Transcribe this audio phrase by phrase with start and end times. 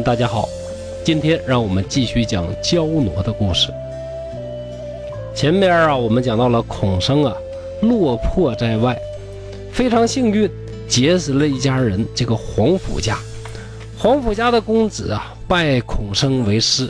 [0.00, 0.48] 大家好，
[1.04, 3.68] 今天让我们继续讲焦挪的故事。
[5.34, 7.34] 前边啊，我们讲到了孔生啊，
[7.80, 8.96] 落魄在外，
[9.72, 10.48] 非常幸运
[10.86, 13.18] 结识了一家人，这个皇甫家。
[13.98, 16.88] 皇甫家的公子啊，拜孔生为师，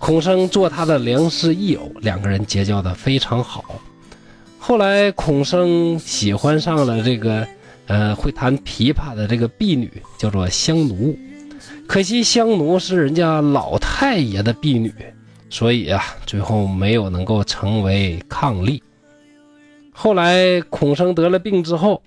[0.00, 3.80] 孔生做他的良师益友，两个人结交的非常好。
[4.58, 7.46] 后来孔生喜欢上了这个
[7.86, 11.16] 呃会弹琵琶的这个婢女，叫做香奴。
[11.86, 14.92] 可惜香奴是人家老太爷的婢女，
[15.50, 18.80] 所以啊，最后没有能够成为伉俪。
[19.92, 22.02] 后来孔生得了病之后，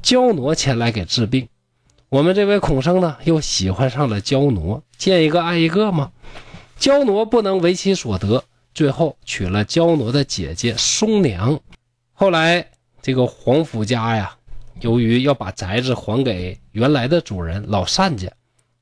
[0.00, 1.48] 焦挪前来给治病。
[2.08, 6.12] 我们这位孔生呢，又喜欢上了焦挪，见一个爱一个嘛。
[6.78, 11.58] 焦挪不能为其所得，最后娶了焦挪的姐姐松娘。
[12.12, 12.64] 后来
[13.02, 14.36] 这个皇甫家呀，
[14.80, 18.30] 由于要把宅子还给原来的主人老单家。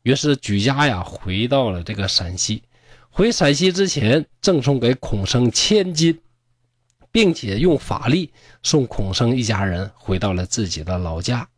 [0.04, 2.62] 于是举家呀回到了这个陕西。
[3.08, 6.20] 回陕西之前，赠送给孔生千金，
[7.10, 8.30] 并且用法力
[8.62, 11.48] 送孔生一家人回到了自己的老家。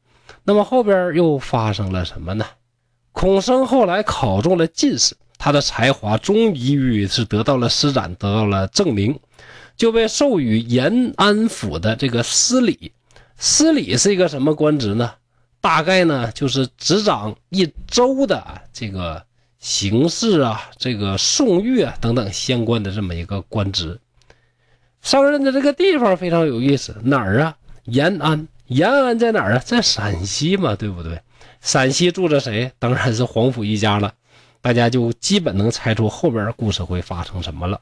[0.44, 2.46] 那么后边又发生了什么呢？
[3.10, 9.18] 孔生后来考中了进士，他的才华终于是得到了施展，得到了证明，
[9.76, 12.92] 就被授予延安府的这个司礼。
[13.36, 15.14] 司礼是一个什么官职呢？
[15.66, 19.26] 大概呢，就是执掌一州的这个
[19.58, 23.98] 刑事啊，这个送阅等等相关的这么一个官职。
[25.02, 27.56] 上任的这个地方非常有意思，哪儿啊？
[27.86, 28.46] 延安。
[28.68, 29.58] 延安在哪儿啊？
[29.58, 31.20] 在陕西嘛，对不对？
[31.60, 32.70] 陕西住着谁？
[32.78, 34.14] 当然是皇甫一家了。
[34.60, 37.80] 大家就基本能猜出后边故事会发生什么了。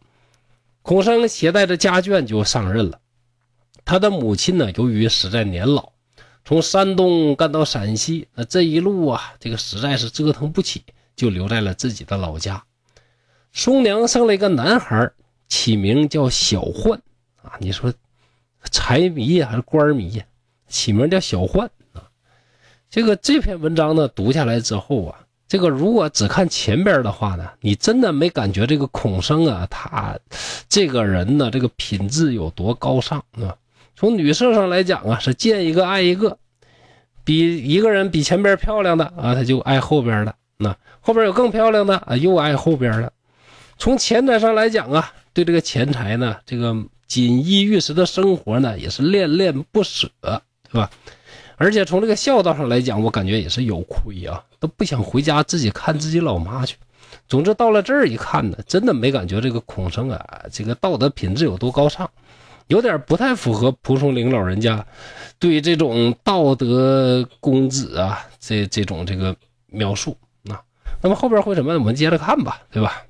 [0.81, 2.99] 孔生携带着家眷就上任了。
[3.85, 5.93] 他的母亲呢，由于实在年老。
[6.45, 10.85] 从山东干到陕西，那这一路啊，这个实在是折腾不起，
[11.17, 12.63] 就留在了自己的老家。
[13.53, 15.11] 松娘生了一个男孩，
[15.49, 17.01] 起名叫小焕
[17.43, 17.53] 啊。
[17.61, 17.93] 你说
[18.71, 20.25] 财迷呀，还是官迷呀？
[20.69, 22.03] 起名叫小焕啊。
[22.91, 25.19] 这个这篇文章呢，读下来之后啊，
[25.49, 30.19] 这个如果只看前边的话呢，你真的没感觉这个孔生啊，他
[30.69, 33.57] 这个人呢，这个品质有多高尚啊？
[33.97, 36.39] 从女色上来讲啊，是见一个爱一个，
[37.25, 43.13] 比一个人比前边漂亮的啊，他就爱后边的；那后边有更漂亮的啊，又爱后边的。
[43.79, 50.91] 从钱财上来讲啊，对这个钱财呢，这个锦衣玉食的生活呢，也是恋恋不舍，对吧？
[51.57, 56.77] 而且从这个孝道上来讲，我感觉也是有亏啊，都不想回家自己看自己老妈去。
[57.29, 62.11] 总之到了这儿一看呢，真的没感觉这个孔生啊，这个道德品质有多高尚。
[62.69, 64.87] 有点不太符合蒲松龄老人家
[65.39, 69.37] 对这种道德公子啊，这这种这个
[69.67, 70.17] 描述
[70.49, 70.63] 啊。
[71.03, 71.79] 那么后边会什么样？
[71.79, 73.03] 我们接着看吧，对吧？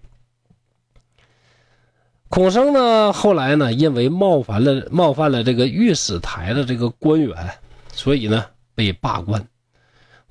[2.28, 7.48] 孔生呢，后来呢，因为冒犯了冒犯了这个御史台的这个官员，
[7.92, 8.44] 所以呢
[8.74, 9.46] 被罢官。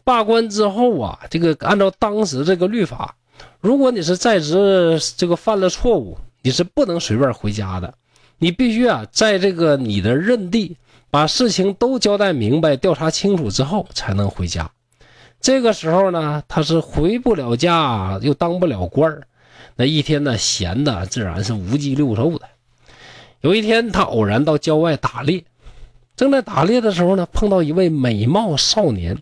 [0.04, 3.16] 罢官之后啊，这个按照当时这个律法，
[3.62, 7.94] 如果你是在职这个犯了错误，你是不能随便回家的。
[8.44, 10.76] 你必须啊，在这个你的任地
[11.10, 14.70] 把事情都交代明白、调查清楚之后，才能回家。
[15.40, 19.22] 这个时候呢，他是回不了家，又当不了官
[19.78, 22.46] 那一天呢，闲的自然是无鸡六兽的。
[23.40, 25.46] 有一天，他偶然到郊外打猎，
[26.18, 29.20] 正在打猎的时候呢，碰到一位美貌少年，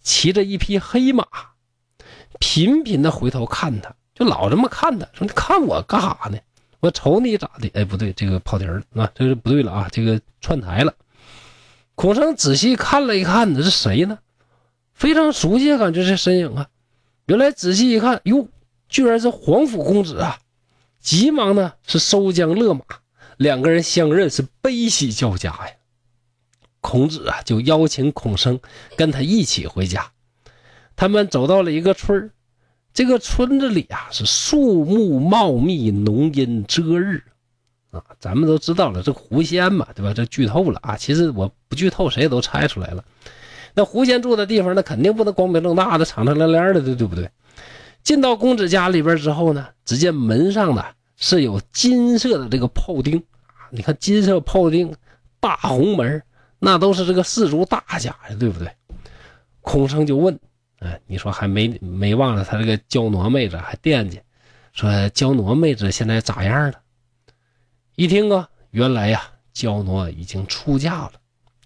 [0.00, 1.26] 骑着一匹黑马，
[2.38, 6.38] 频频的回头看他，就老这么看他，说：“你看我干啥呢？”
[6.80, 7.70] 我瞅你咋的？
[7.74, 10.94] 哎，不对，这个跑题了啊，这个不对了啊，这个串台了。
[11.94, 14.18] 孔生仔细看了一看，这是谁呢？
[14.92, 16.68] 非常熟悉，感觉这身影啊。
[17.26, 18.48] 原来仔细一看，哟，
[18.88, 20.38] 居然是皇甫公子啊！
[21.00, 22.82] 急忙呢是收缰勒马，
[23.36, 25.74] 两个人相认是悲喜交加呀。
[26.80, 28.60] 孔子啊就邀请孔生
[28.96, 30.12] 跟他一起回家。
[30.94, 32.30] 他们走到了一个村儿。
[32.96, 37.22] 这个村子里啊，是树木茂密，浓荫遮日，
[37.90, 40.14] 啊，咱们都知道了，这狐仙嘛，对吧？
[40.14, 43.04] 这剧透了啊，其实我不剧透，谁也都猜出来了。
[43.74, 47.30] 那狐仙住的地方，那肯定不能光明正大的、敞敞亮亮的，对对不对？
[48.02, 50.82] 进到公子家里边之后呢，只见门上呢
[51.18, 53.22] 是有金色的这个炮钉，
[53.68, 54.90] 你看金色炮钉，
[55.38, 56.22] 大红门，
[56.58, 58.70] 那都是这个氏族大家呀，对不对？
[59.60, 60.40] 孔生就问。
[60.78, 64.20] 哎，你说还没没忘了他这个焦挪妹子还惦记，
[64.72, 66.78] 说焦挪妹子现在咋样了？
[67.94, 71.12] 一听啊，原来呀，焦挪已经出嫁了。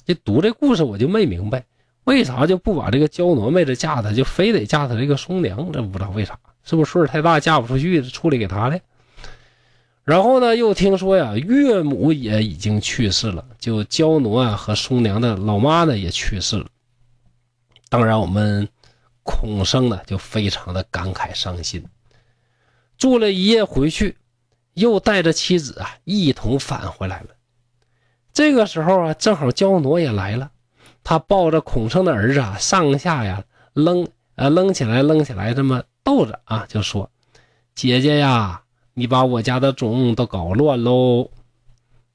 [0.06, 1.64] 这读这故事我就没明白，
[2.04, 5.72] 为啥就不把这个焦挪妹子嫁他，就非得嫁他这个松娘？
[5.72, 8.80] 这不知道为啥，是不是岁数太大嫁不出去，处理给他的？
[10.04, 16.66] 然后呢，又听说呀，岳母也已经去世了，就焦挪啊和松娘的老妈呢也去世了。
[17.88, 18.68] 当然，我们
[19.22, 21.84] 孔生呢就非常的感慨伤心，
[22.96, 24.16] 住了一夜回去，
[24.74, 27.28] 又带着妻子啊一同返回来了。
[28.32, 30.50] 这个时候啊，正好焦挪也来了。
[31.02, 34.06] 他抱着孔生的儿子啊，上下呀扔
[34.36, 37.10] 啊扔起来扔起来，这么逗着啊，就说
[37.74, 38.62] ：“姐姐呀，
[38.94, 41.30] 你把我家的种都搞乱喽。”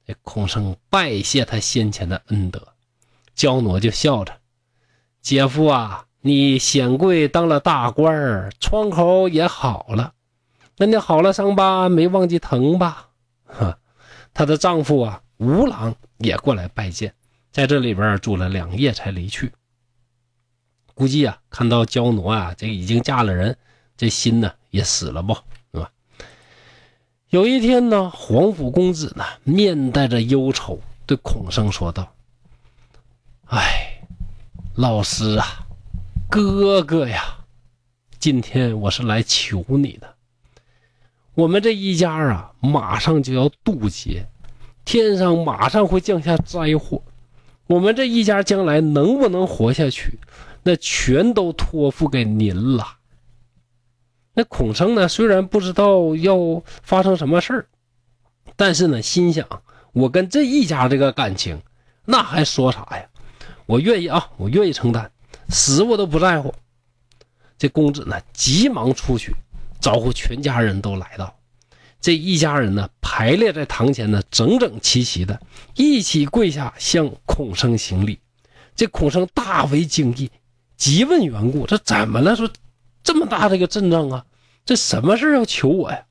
[0.05, 2.67] 这孔生拜谢他先前的恩德，
[3.33, 4.37] 焦挪就笑着
[5.21, 10.13] ：“姐夫啊，你显贵当了大官儿，窗口也好了，
[10.77, 13.09] 那你好了伤疤没忘记疼吧？”
[13.45, 13.77] 哈，
[14.33, 17.13] 她的丈夫啊，吴郎也过来拜见。
[17.51, 19.53] 在这里边住了两夜才离去，
[20.95, 23.55] 估计啊，看到娇奴啊，这已经嫁了人，
[23.95, 25.35] 这心呢也死了不，
[25.73, 25.91] 是吧？
[27.29, 32.11] 有一天呢，皇甫公子呢面带着忧愁对孔生说道
[33.45, 34.01] ：“哎，
[34.73, 35.64] 老师啊，
[36.29, 37.37] 哥哥呀，
[38.19, 40.15] 今天我是来求你的。
[41.35, 44.25] 我们这一家啊，马上就要渡劫，
[44.83, 47.01] 天上马上会降下灾祸。”
[47.67, 50.19] 我们这一家将来能不能活下去，
[50.61, 52.97] 那全都托付给您了。
[54.33, 55.07] 那孔生呢？
[55.07, 57.67] 虽然不知道要发生什么事儿，
[58.55, 59.47] 但是呢，心想
[59.93, 61.59] 我跟这一家这个感情，
[62.05, 63.07] 那还说啥呀？
[63.65, 65.11] 我愿意啊，我愿意承担，
[65.49, 66.53] 死我都不在乎。
[67.57, 69.33] 这公子呢，急忙出去
[69.79, 71.33] 招呼全家人都来到。
[72.01, 75.41] 这一家人呢，排列在堂前呢，整整齐齐的，
[75.75, 78.19] 一起跪下向孔生行礼。
[78.75, 80.29] 这孔生大为惊异，
[80.77, 82.35] 急问缘故：这怎么了？
[82.35, 82.49] 说
[83.01, 84.25] 这么大的一个阵仗啊，
[84.65, 86.05] 这什么事要求我呀？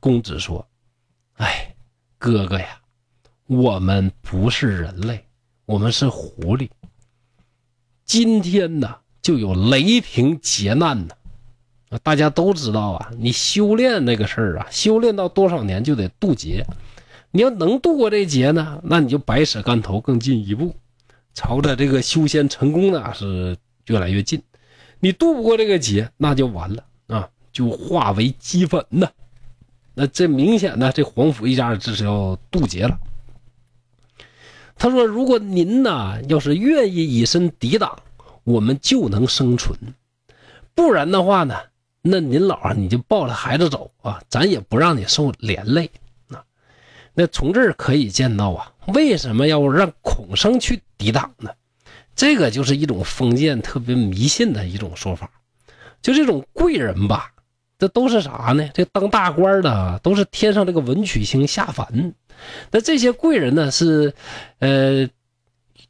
[0.00, 0.66] 公子说
[1.36, 1.74] ：“哎，
[2.18, 2.80] 哥哥呀，
[3.46, 5.26] 我们不是人类，
[5.66, 6.70] 我们是狐狸。
[8.10, 11.14] 今天呢，就有雷霆劫难呢。”
[12.02, 16.66] 大家都知道啊，你修炼那个事儿啊，修炼到多少年就得渡劫。
[17.30, 20.74] 你要能渡过这劫呢，那你就百尺竿头更进一步，
[21.34, 24.42] 朝着这个修仙成功呢是越来越近。
[24.98, 29.08] 你渡不过这个劫，那就完了啊，就化为齑粉呢。
[29.94, 32.98] 那这明显呢，这皇甫一家这是要渡劫了。
[34.80, 37.98] 他说：“如果您呢要是愿意以身抵挡，
[38.44, 39.76] 我们就能生存；
[40.74, 41.54] 不然的话呢？”
[42.00, 45.90] 那您老啊，你就抱着孩子走啊，咱也不让你受连累。
[46.28, 46.42] 那
[47.12, 51.50] 那从这儿可以见到啊，为什么要让孔生去抵挡呢？
[52.16, 55.30] 这个就是一种封建特别迷信的一种说法。
[56.00, 57.30] 就这种贵人吧，
[57.78, 58.66] 这都是啥呢？
[58.72, 62.14] 这当大官的都是天上这个文曲星下凡。
[62.70, 64.14] 那这些贵人呢，是
[64.58, 65.08] 呃，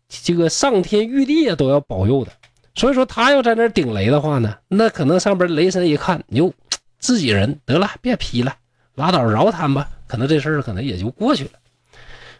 [0.08, 2.32] 这个上天玉帝啊都要保佑的。
[2.74, 6.52] 所以说他要在那顶雷的话呢，那可能上边雷神一看，哟，
[6.98, 8.56] 自己人得了，别劈了，
[8.94, 11.50] 拉倒，饶他吧，可能这事儿可能也就过去了。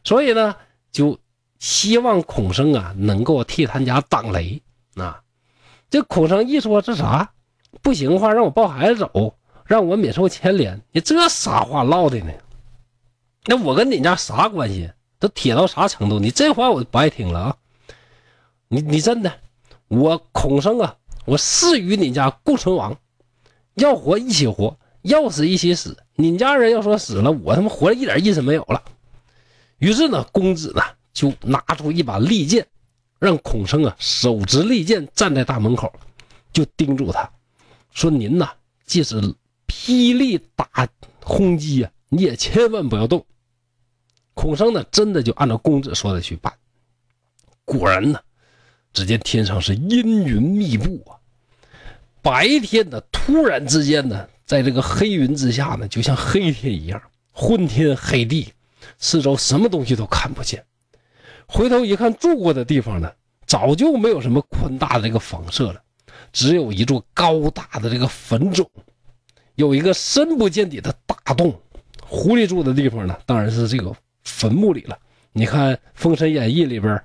[0.05, 0.55] 所以呢，
[0.93, 1.19] 就
[1.59, 4.63] 希望孔生啊能够替他家挡雷
[4.95, 5.21] 啊。
[5.91, 7.29] 这孔生一说这啥
[7.83, 9.35] 不行的话，让我抱孩子走，
[9.67, 12.33] 让我免受牵连，你这啥话唠的呢？
[13.47, 14.91] 那我跟你家啥关系？
[15.19, 16.19] 都铁到啥程度？
[16.19, 17.57] 你这话我不爱听了啊！
[18.69, 19.33] 你你真的。
[19.89, 22.97] 我孔生啊，我誓与你家共存亡，
[23.75, 25.97] 要活一起活，要死一起死。
[26.15, 28.83] 你家人要说死了，我他妈活着一点意思没有了。
[29.79, 30.83] 于是呢，公子呢
[31.13, 32.67] 就拿出一把利剑，
[33.19, 35.93] 让孔生啊手执利剑站在大门口，
[36.53, 37.29] 就叮嘱他
[37.93, 38.51] 说：“您呐，
[38.87, 39.21] 即使
[39.67, 40.89] 霹雳打
[41.23, 43.27] 轰击啊，你也千万不要动。”
[44.41, 46.51] 孔生呢，真的就按照公子说的去办，
[47.67, 48.19] 果然呢。
[48.95, 51.13] 只见天上是阴云密布啊，
[52.23, 58.51] 白天呢，突然之间呢，在这个黑云之下呢，就像黑天一样，昏天黑地，
[58.97, 60.65] 四周什么东西都看不见。
[61.47, 63.13] 回头一看，住过的地方呢，
[63.47, 65.83] 早就没有什么宽大的这个房舍了，
[66.33, 68.67] 只有一座高大的这个坟冢，
[69.57, 71.61] 有一个深不见底的大洞。
[72.01, 73.95] 狐狸住的地方呢，当然是这个
[74.31, 74.99] 坟墓里了。
[75.33, 77.03] 你看《封神演义》里边。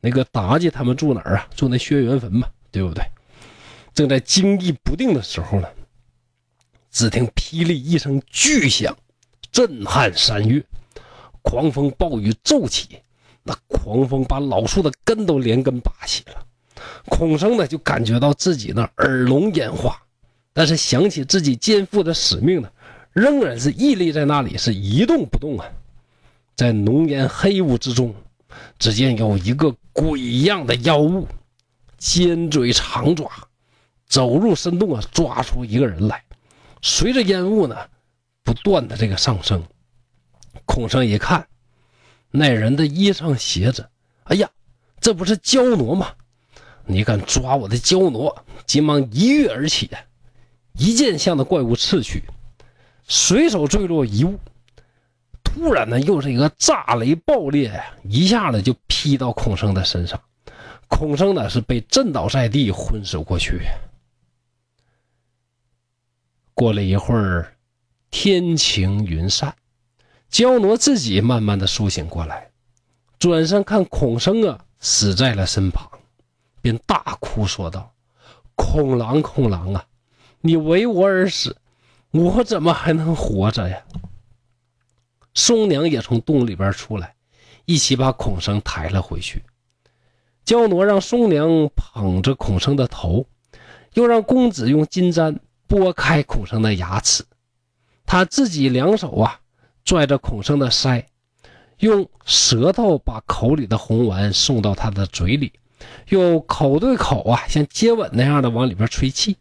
[0.00, 1.48] 那个妲己他们住哪儿啊？
[1.56, 3.04] 住那轩辕坟嘛，对不对？
[3.92, 5.66] 正在惊异不定的时候呢，
[6.88, 8.96] 只听霹雳一声巨响，
[9.50, 10.62] 震撼山岳，
[11.42, 13.00] 狂风暴雨骤起，
[13.42, 16.46] 那狂风把老树的根都连根拔起了。
[17.06, 20.00] 孔生呢就感觉到自己呢耳聋眼花，
[20.52, 22.70] 但是想起自己肩负的使命呢，
[23.12, 25.66] 仍然是屹立在那里，是一动不动啊。
[26.58, 28.12] 在浓烟黑雾之中，
[28.80, 31.28] 只见有一个鬼一样的妖物，
[31.98, 33.30] 尖嘴长爪，
[34.08, 36.20] 走入深洞啊，抓出一个人来。
[36.82, 37.76] 随着烟雾呢
[38.42, 39.62] 不断的这个上升，
[40.66, 41.46] 孔生一看，
[42.32, 43.88] 那人的衣裳鞋子，
[44.24, 44.50] 哎呀，
[45.00, 46.08] 这不是焦挪吗？
[46.86, 48.36] 你敢抓我的焦挪！
[48.66, 49.88] 急忙一跃而起，
[50.72, 52.24] 一剑向那怪物刺去，
[53.06, 54.40] 随手坠落一物。
[55.54, 60.20] 突然呢，又是一个炸雷爆裂呀，一下子就劈到孔生的身上。
[60.86, 63.60] 孔生呢是被震倒在地，昏死过去。
[66.54, 67.54] 过了一会儿，
[68.10, 69.54] 天晴云散，
[70.28, 72.50] 焦挪自己慢慢的苏醒过来，
[73.18, 75.88] 转身看孔生啊死在了身旁。
[76.60, 77.92] 便大哭说道
[78.54, 79.84] ：“孔狼，孔狼啊，
[80.40, 81.56] 你为我而死，
[82.10, 83.78] 我怎么还能活着呀？”
[85.38, 87.14] 松娘也从洞里边出来，
[87.64, 89.40] 一起把孔生抬了回去。
[90.44, 93.24] 焦挪让松娘捧着孔生的头，
[93.94, 97.24] 又让公子用金簪拨开孔生的牙齿，
[98.04, 99.38] 他自己两手啊
[99.84, 101.04] 拽着孔生的腮，
[101.78, 105.52] 用舌头把口里的红丸送到他的嘴里。
[106.08, 109.36] 用口对口啊，像接吻那样的往里边吹气，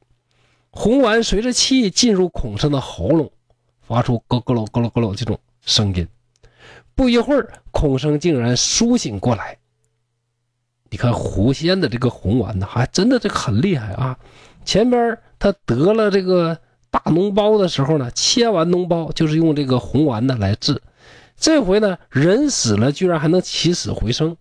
[0.70, 3.32] 红丸随着气进入孔生的喉咙，
[3.82, 6.08] 发出咯咯咯咯咯咯这种声音。
[6.96, 9.56] 不一会儿，孔生竟然苏醒过来。
[10.90, 14.18] 你看狐仙的这个红丸呢，还真的这个很厉害啊！
[14.66, 16.58] 前边他得了这个
[16.90, 20.82] 大脓包的时候呢，切完脓包就是用这个红丸呢来治。
[21.36, 24.36] 这回呢，人死了居然还能起死回生。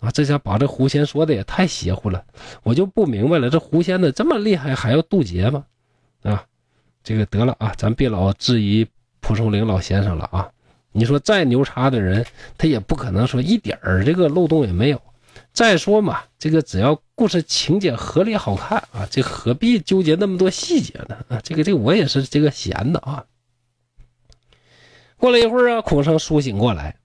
[0.00, 2.22] 啊，这下把这狐仙说的也太邪乎了，
[2.62, 5.64] 我就不明白了，这狐仙的这么厉害，还要渡劫吗？
[6.22, 6.44] 啊，
[7.02, 8.86] 这个得了啊，咱别老质疑
[9.20, 10.50] 蒲松龄老先生了啊！
[10.96, 12.24] 你说再牛叉的人，
[12.56, 15.00] 他也不可能说一点儿这个漏洞也没有。
[15.52, 21.16] 再说嘛，这个只要故事情节合理好看啊，这何必纠结那么多细节呢？
[21.28, 23.24] 啊，这个这我也是这个闲的啊。
[25.16, 26.96] 过了一会儿啊，孔生苏醒过来，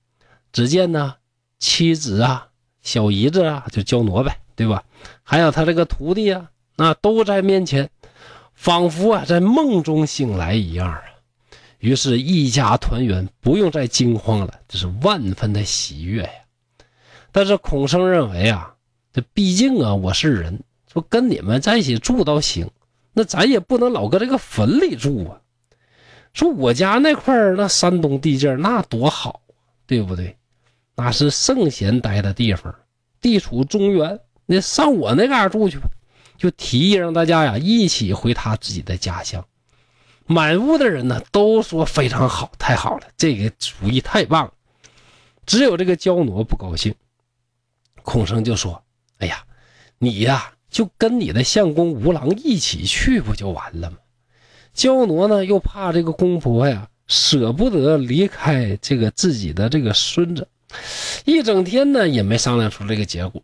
[0.51, 1.15] 只见呢
[1.60, 2.48] 妻子啊。
[2.81, 4.83] 小姨子啊，就焦挪呗，对吧？
[5.21, 7.88] 还有他这个徒弟啊，那都在面前，
[8.55, 11.00] 仿佛啊在梦中醒来一样。
[11.81, 16.29] 于是，一家团圆，不用再惊慌了，这是万分的喜悦呀。
[17.31, 18.75] 但是孔生认为啊，
[19.11, 20.61] 这毕竟啊我是人，
[20.93, 22.69] 说跟你们在一起住倒行，
[23.13, 25.41] 那咱也不能老搁这个坟里住啊。
[26.33, 29.41] 说我家那块那山东地界那多好，
[29.88, 30.38] 对不对？
[30.95, 32.75] 那是圣贤待的地方，
[33.19, 35.89] 地处中原，那上我那嘎住去吧。
[36.38, 39.43] 就提议让大家呀一起回他自己的家乡。
[40.25, 44.53] 满屋的人呢都说非常好，太好了，这个主意太棒了。
[45.45, 46.93] 只有这个焦挪不高兴。
[48.03, 48.83] 孔生就说
[49.19, 49.43] ：“哎呀，
[49.97, 53.97] 你呀就跟你的相公吴郎一起去不就完了吗？”
[54.73, 60.47] 焦挪呢又怕这个公婆呀舍不得离开这个自己的这个孙子。
[61.25, 63.43] 一整天呢，也没商量出这个结果。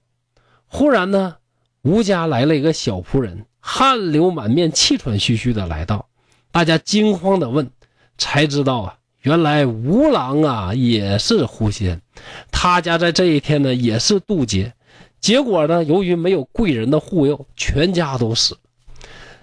[0.67, 1.35] 忽然呢，
[1.81, 6.06] 吴家来了一个小仆人，汗流满面、气喘吁吁的来到。
[6.57, 7.69] 大家惊慌的问，
[8.17, 12.01] 才知道啊，原来吴郎啊也是狐仙，
[12.51, 14.73] 他家在这一天呢也是渡劫，
[15.19, 18.57] 结果呢，由于没有贵人的护佑，全家都死。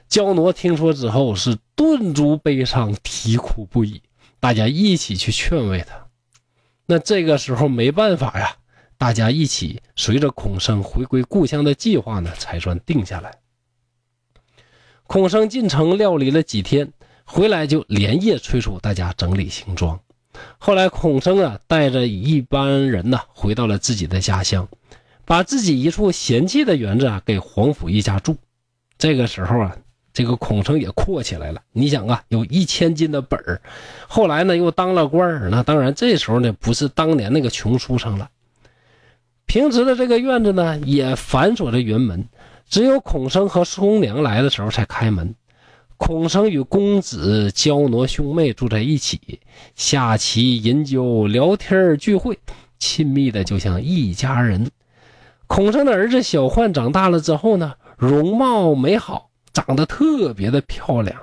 [0.08, 4.02] 焦挪听说之后是顿足悲伤，啼哭不已。
[4.40, 6.08] 大家一起去劝慰他。
[6.86, 8.56] 那这个时候没办法呀，
[8.98, 13.36] 大家一起随着孔生回归故乡的计划呢，才算定下来。
[15.06, 16.90] 孔生进城料理了几天，
[17.24, 19.98] 回来就连夜催促大家整理行装。
[20.58, 24.68] 后来孔生啊，带着一班人呢，回到了自己的家乡，
[25.24, 28.36] 把自己一处闲弃的园子啊，给黄甫一家住。
[28.98, 29.76] 这个时候啊。
[30.16, 31.60] 这个孔生也阔起来了。
[31.72, 33.60] 你想啊，有一千斤的本儿，
[34.06, 38.30] 后来呢又当了官儿，那当然这时候呢不是当年那个穷书生了。
[39.44, 42.28] 平时的这个院子呢也反锁着园门，
[42.68, 45.34] 只有孔生和松娘来的时候才开门。
[46.06, 49.40] 孔生与公子焦挪兄妹住在一起，
[49.74, 52.38] 下棋、饮酒、聊天、聚会，
[52.78, 54.70] 亲密的就像一家人。
[55.46, 59.30] 孔生的儿子小焕长大了之后呢，容貌美好。
[59.54, 61.18] 长得特别的漂亮，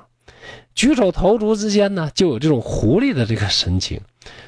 [0.73, 4.01] 举手投足之间呢，就有这种狐狸的这个神情，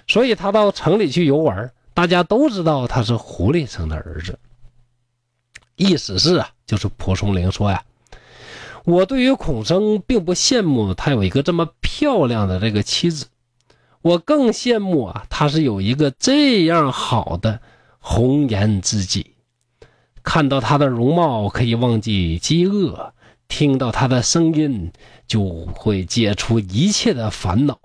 [0.07, 4.39] 所以他到城里去游玩，大家都知道他是狐狸生的儿子。
[5.75, 7.83] 意思是啊，就是蒲松龄说呀，
[8.85, 13.27] 我对于孔生并不羡慕他有一个这么漂亮的这个妻子，
[14.01, 17.61] 我更羡慕啊，他是有一个这样好的
[17.99, 19.35] 红颜知己，
[20.21, 23.13] 看到他的容貌可以忘记饥饿，
[23.47, 24.91] 听到他的声音
[25.25, 27.79] 就会解除一切的烦恼。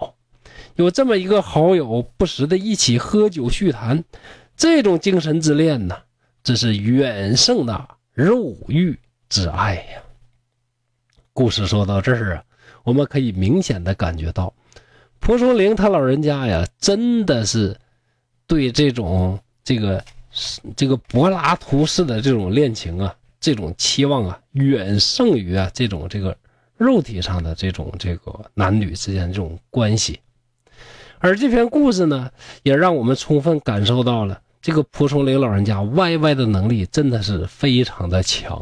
[0.75, 4.02] 有这么一个好友，不时的一起喝酒叙谈，
[4.57, 5.97] 这种精神之恋呢，
[6.43, 10.02] 这是远胜的肉欲之爱呀。
[11.38, 12.42] 故事说到这儿啊，
[12.83, 14.52] 我们可以明显的感觉到，
[15.21, 17.78] 蒲松龄他老人家呀，真的是
[18.49, 20.04] 对这种这个
[20.76, 26.37] 这个柏拉图式的这种恋情啊，这种期望啊，远胜于啊这种这个
[26.76, 30.18] 肉体上的这种这个男女之间这种关系。
[31.21, 32.28] 而这篇故事呢，
[32.64, 38.61] 也让我们充分感受到了这个蒲松龄老人家 YY 的能力真的是非常的强。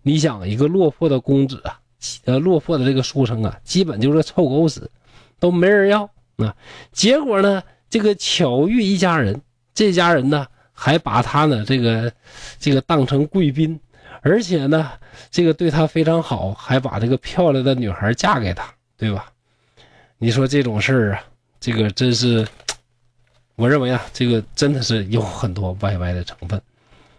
[0.00, 1.78] 你想，一个落魄的公子啊，
[2.24, 4.90] 呃，落魄的这个书生啊，基本就是臭狗屎，
[5.38, 6.04] 都没人要
[6.36, 6.54] 啊。
[6.92, 9.40] 结果呢，这个巧遇一家人，
[9.74, 12.12] 这家人呢还把他呢这个
[12.58, 13.78] 这个当成贵宾，
[14.20, 14.90] 而且呢
[15.30, 19.32] 这个对他非常好，还把这个漂亮的女孩嫁给他，对吧？
[20.18, 21.24] 你说这种事儿啊？
[21.58, 22.46] 这个真是，
[23.56, 26.60] 我认为啊，这个真的是有很多歪歪的成分。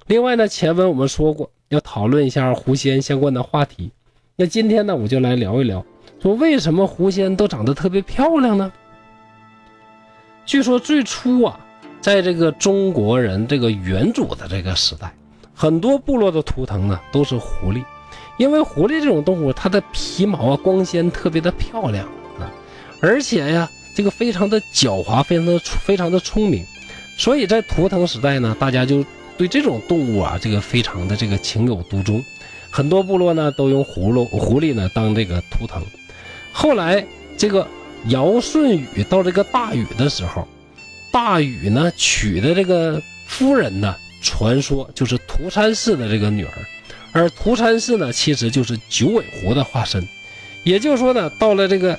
[0.06, 3.92] 另外呢，前文我们说过要讨论一下狐仙相关的话题，
[4.40, 5.84] 那今天呢，我就来聊一聊，
[6.22, 8.72] 说为什么狐仙都长得特别漂亮呢？
[10.46, 11.60] 据说最初啊，
[12.00, 15.12] 在这个中国人这个原主的这个时代，
[15.56, 17.84] 很多部落的图腾呢都是狐狸，
[18.38, 22.06] 因为狐狸这种动物，它的皮毛啊光鲜，特别的漂亮
[22.40, 22.46] 啊，
[23.02, 23.68] 而且呀。
[23.96, 26.64] 这个非常的狡猾，非常的非常的聪明，
[27.18, 29.04] 所以在图腾时代呢，大家就
[29.36, 32.24] 对这种动物啊，这个非常的这个情有独钟。
[32.70, 35.84] 很多部落呢都用葫芦狐狸呢当这个图腾。
[36.52, 37.06] 后来
[37.38, 37.68] 这个
[38.08, 40.48] 尧舜禹到这个大禹的时候，
[41.12, 46.52] 大禹呢娶的这个夫人呢，传说就是涂山氏的这个女儿，
[47.12, 50.08] 而涂山氏呢其实就是九尾狐的化身。
[50.64, 51.98] 也就是说呢，到了这个。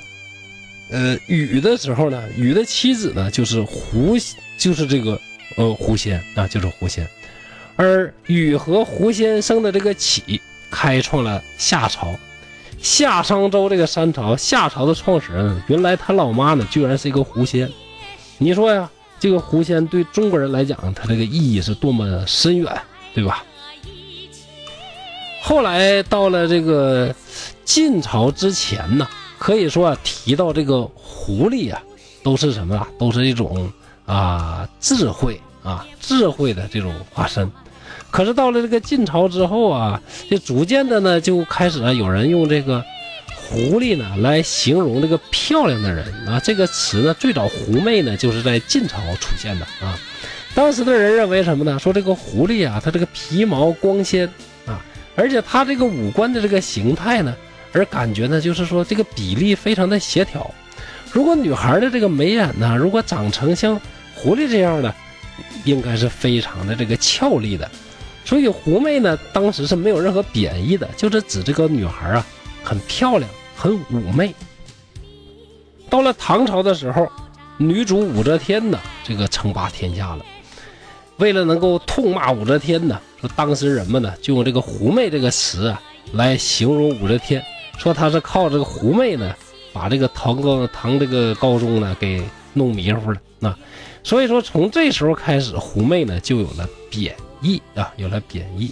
[0.90, 4.16] 呃，禹的时候呢，禹的妻子呢就是狐，
[4.56, 5.20] 就是这个
[5.58, 7.06] 呃狐仙啊，就是狐仙。
[7.76, 12.14] 而禹和狐仙生的这个启，开创了夏朝，
[12.80, 17.70] 夏商周这个三朝，夏朝的创始人，原来他老妈呢居然是一个狐仙。
[18.38, 22.80] 你说呀，这个狐仙对中国人来讲，它这个意义是多么深远，
[23.14, 23.42] 对吧？
[25.42, 27.14] 后来到了这个
[27.64, 29.08] 晋朝之前呢。
[29.40, 31.80] 可以说啊，提到这个狐狸啊，
[32.24, 32.88] 都是什么啊？
[32.98, 33.72] 都是一种
[34.04, 37.48] 啊智慧啊智慧的这种化身。
[38.10, 42.84] 可是到了这个晋朝之后啊，就逐渐的呢，就开始啊有人用这个
[43.34, 46.40] 狐狸呢来形容这个漂亮的人啊。
[46.42, 49.98] 这个词呢，最早“狐媚”呢就是在晋朝出现的啊。
[50.54, 51.78] 当时的人认为什么呢？
[51.78, 54.28] 说这个狐狸啊，它这个皮毛光鲜
[54.66, 54.82] 啊，
[55.14, 57.36] 而且它这个五官的这个形态呢。
[57.70, 60.50] 而感觉呢，就是说这个比例非常的协调。
[61.12, 63.78] 如果女孩的这个眉眼呢，如果长成像
[64.14, 64.92] 狐狸这样的，
[65.64, 67.70] 应该是非常的这个俏丽的。
[68.28, 72.26] 所以狐媚呢，当时是没有任何贬义的，就是指这个女孩啊
[72.62, 74.34] 很漂亮，很妩媚。
[75.88, 77.10] 到了唐朝的时候，
[77.56, 80.22] 女主武则天呢，这个称霸天下了。
[81.16, 85.80] 为了能够痛骂武则天呢，说当时人们呢就用这个狐媚这个词啊
[86.12, 87.42] 来形容武则天。
[87.78, 89.34] 说她是靠这个狐媚呢，
[89.72, 93.56] 把这个唐高唐这个高宗呢给弄迷糊了那
[94.04, 98.70] 所以说从这时候开始，狐媚呢就有了贬义啊，有了贬义。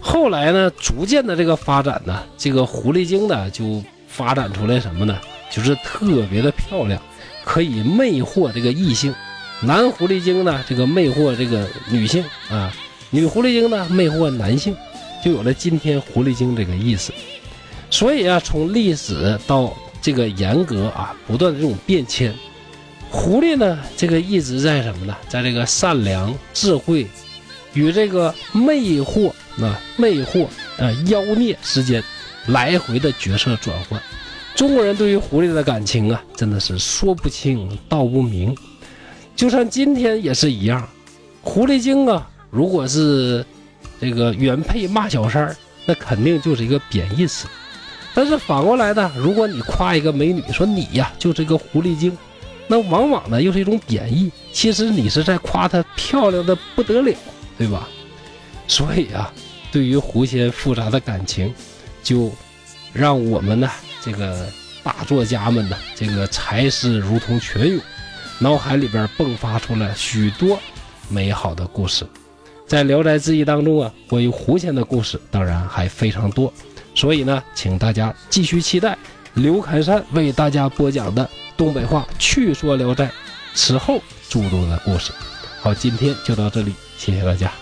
[0.00, 5.18] 后来呢，逐渐的这个发展呢，这个狐狸精呢就发展出来什么呢？
[5.50, 7.00] 就是特别的漂亮，
[7.44, 9.14] 可以魅惑这个异性。
[9.60, 12.74] 男狐狸精呢，这个魅惑这个女性啊，
[13.10, 14.74] 女狐狸精呢魅惑男性，
[15.24, 17.12] 就有了今天狐狸精这个意思。
[17.88, 22.34] 所以啊，从历史到这个严格啊，不断的这种变迁，
[23.08, 25.16] 狐狸呢，这个一直在什么呢？
[25.28, 27.06] 在这个善良、智慧
[27.74, 29.30] 与这个魅惑
[29.60, 30.44] 啊、魅惑
[30.78, 32.02] 啊、妖孽之间
[32.46, 34.00] 来回的角色转换。
[34.54, 38.54] 中国人对于狐狸的感情啊，真的是说不清道不明。
[39.34, 40.86] 就像今天也是一样，
[41.40, 43.44] 狐狸精啊，如果是
[43.98, 45.56] 这个原配骂小三儿，
[45.86, 47.48] 那肯定就是一个贬义词。
[48.14, 52.16] 但是反过来呢，如果你夸一个美女，说你呀就是一个狐狸精，
[52.68, 54.30] 那往往呢又是一种贬义。
[54.52, 57.16] 其实你是在夸她漂亮的不得了，
[57.62, 57.88] 对吧？
[58.66, 59.32] 所以啊，
[59.70, 61.54] 对于狐仙复杂的感情，
[62.02, 62.32] 就
[62.92, 63.70] 让我们呢
[64.00, 64.48] 这个
[64.82, 67.80] 大作家们呢这个才思如同泉涌，
[68.40, 70.58] 脑海里边迸发出了许多
[71.08, 72.04] 美好的故事。
[72.66, 76.52] 在《聊斋志异》当中啊，关于狐仙的故事当然还非常多，
[76.96, 78.98] 所以呢，请大家继续期待
[79.34, 83.06] 刘凯山为大家播讲的东北话趣说《聊斋》
[83.54, 85.12] 此后诸多的故事。
[85.62, 87.61] 好，今天就到这里，谢谢大家。